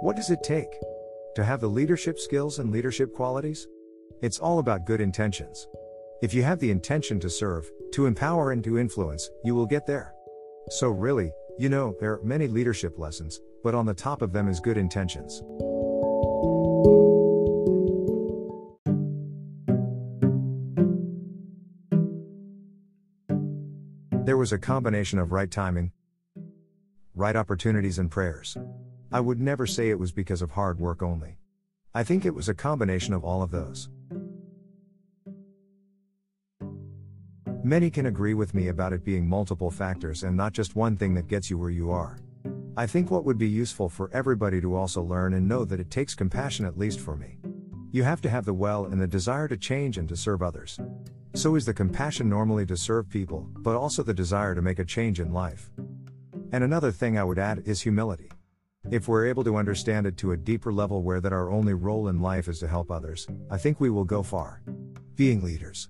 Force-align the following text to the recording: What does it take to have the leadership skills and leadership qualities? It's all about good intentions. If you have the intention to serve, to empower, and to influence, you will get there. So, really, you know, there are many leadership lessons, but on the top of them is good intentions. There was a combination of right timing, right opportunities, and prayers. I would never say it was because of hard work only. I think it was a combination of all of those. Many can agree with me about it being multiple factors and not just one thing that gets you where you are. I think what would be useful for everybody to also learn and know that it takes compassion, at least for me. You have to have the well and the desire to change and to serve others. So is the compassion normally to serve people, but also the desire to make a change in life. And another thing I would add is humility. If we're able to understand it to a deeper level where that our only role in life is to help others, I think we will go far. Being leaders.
What 0.00 0.14
does 0.14 0.30
it 0.30 0.44
take 0.44 0.78
to 1.34 1.42
have 1.42 1.60
the 1.60 1.66
leadership 1.66 2.20
skills 2.20 2.60
and 2.60 2.70
leadership 2.70 3.12
qualities? 3.12 3.66
It's 4.22 4.38
all 4.38 4.60
about 4.60 4.86
good 4.86 5.00
intentions. 5.00 5.66
If 6.22 6.32
you 6.32 6.44
have 6.44 6.60
the 6.60 6.70
intention 6.70 7.18
to 7.18 7.28
serve, 7.28 7.68
to 7.94 8.06
empower, 8.06 8.52
and 8.52 8.62
to 8.62 8.78
influence, 8.78 9.28
you 9.42 9.56
will 9.56 9.66
get 9.66 9.88
there. 9.88 10.14
So, 10.68 10.90
really, 10.90 11.32
you 11.58 11.68
know, 11.68 11.96
there 11.98 12.12
are 12.12 12.22
many 12.22 12.46
leadership 12.46 12.96
lessons, 12.96 13.40
but 13.64 13.74
on 13.74 13.86
the 13.86 13.94
top 13.94 14.22
of 14.22 14.32
them 14.32 14.46
is 14.46 14.60
good 14.60 14.76
intentions. 14.76 15.42
There 24.24 24.36
was 24.36 24.52
a 24.52 24.58
combination 24.58 25.18
of 25.18 25.32
right 25.32 25.50
timing, 25.50 25.90
right 27.16 27.34
opportunities, 27.34 27.98
and 27.98 28.08
prayers. 28.08 28.56
I 29.10 29.20
would 29.20 29.40
never 29.40 29.66
say 29.66 29.88
it 29.88 29.98
was 29.98 30.12
because 30.12 30.42
of 30.42 30.50
hard 30.50 30.78
work 30.78 31.02
only. 31.02 31.38
I 31.94 32.04
think 32.04 32.26
it 32.26 32.34
was 32.34 32.50
a 32.50 32.54
combination 32.54 33.14
of 33.14 33.24
all 33.24 33.42
of 33.42 33.50
those. 33.50 33.88
Many 37.64 37.90
can 37.90 38.06
agree 38.06 38.34
with 38.34 38.54
me 38.54 38.68
about 38.68 38.92
it 38.92 39.04
being 39.04 39.26
multiple 39.26 39.70
factors 39.70 40.24
and 40.24 40.36
not 40.36 40.52
just 40.52 40.76
one 40.76 40.96
thing 40.96 41.14
that 41.14 41.26
gets 41.26 41.48
you 41.48 41.56
where 41.56 41.70
you 41.70 41.90
are. 41.90 42.18
I 42.76 42.86
think 42.86 43.10
what 43.10 43.24
would 43.24 43.38
be 43.38 43.48
useful 43.48 43.88
for 43.88 44.10
everybody 44.12 44.60
to 44.60 44.76
also 44.76 45.02
learn 45.02 45.34
and 45.34 45.48
know 45.48 45.64
that 45.64 45.80
it 45.80 45.90
takes 45.90 46.14
compassion, 46.14 46.66
at 46.66 46.78
least 46.78 47.00
for 47.00 47.16
me. 47.16 47.38
You 47.90 48.02
have 48.02 48.20
to 48.20 48.30
have 48.30 48.44
the 48.44 48.54
well 48.54 48.84
and 48.84 49.00
the 49.00 49.06
desire 49.06 49.48
to 49.48 49.56
change 49.56 49.96
and 49.96 50.08
to 50.10 50.16
serve 50.16 50.42
others. 50.42 50.78
So 51.34 51.56
is 51.56 51.64
the 51.64 51.74
compassion 51.74 52.28
normally 52.28 52.66
to 52.66 52.76
serve 52.76 53.08
people, 53.08 53.48
but 53.52 53.74
also 53.74 54.02
the 54.02 54.14
desire 54.14 54.54
to 54.54 54.62
make 54.62 54.78
a 54.78 54.84
change 54.84 55.18
in 55.18 55.32
life. 55.32 55.70
And 56.52 56.62
another 56.62 56.92
thing 56.92 57.18
I 57.18 57.24
would 57.24 57.38
add 57.38 57.62
is 57.66 57.80
humility. 57.80 58.30
If 58.90 59.06
we're 59.06 59.26
able 59.26 59.44
to 59.44 59.56
understand 59.56 60.06
it 60.06 60.16
to 60.18 60.32
a 60.32 60.36
deeper 60.36 60.72
level 60.72 61.02
where 61.02 61.20
that 61.20 61.32
our 61.32 61.50
only 61.50 61.74
role 61.74 62.08
in 62.08 62.22
life 62.22 62.48
is 62.48 62.58
to 62.60 62.68
help 62.68 62.90
others, 62.90 63.26
I 63.50 63.58
think 63.58 63.80
we 63.80 63.90
will 63.90 64.04
go 64.04 64.22
far. 64.22 64.62
Being 65.14 65.42
leaders. 65.42 65.88